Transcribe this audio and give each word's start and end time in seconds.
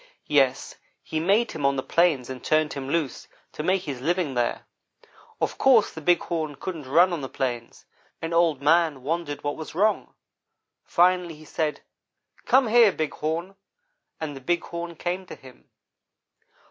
Yes, 0.25 0.77
he 1.03 1.19
made 1.19 1.51
him 1.51 1.63
on 1.63 1.75
the 1.75 1.83
plains 1.83 2.27
and 2.27 2.43
turned 2.43 2.73
him 2.73 2.89
loose, 2.89 3.27
to 3.51 3.61
make 3.61 3.83
his 3.83 4.01
living 4.01 4.33
there. 4.33 4.65
Of 5.39 5.59
course 5.59 5.91
the 5.93 6.01
Big 6.01 6.21
Horn 6.21 6.55
couldn't 6.55 6.89
run 6.89 7.13
on 7.13 7.21
the 7.21 7.29
plains, 7.29 7.85
and 8.19 8.33
Old 8.33 8.63
man 8.63 9.03
wondered 9.03 9.43
what 9.43 9.57
was 9.57 9.75
wrong. 9.75 10.15
Finally, 10.83 11.35
he 11.35 11.45
said: 11.45 11.81
'Come 12.47 12.69
here, 12.69 12.91
Big 12.91 13.13
Horn!' 13.13 13.55
and 14.19 14.35
the 14.35 14.41
Big 14.41 14.63
Horn 14.63 14.95
came 14.95 15.27
to 15.27 15.35
him. 15.35 15.69